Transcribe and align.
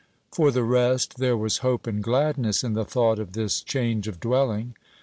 For 0.33 0.49
the 0.49 0.63
rest, 0.63 1.17
there 1.19 1.37
was 1.37 1.59
hope 1.59 1.85
and 1.85 2.03
gladness 2.03 2.63
in 2.63 2.73
the 2.73 2.85
thought 2.85 3.19
of 3.19 3.33
this 3.33 3.61
change 3.61 4.07
of 4.07 4.19
dwelling. 4.19 4.75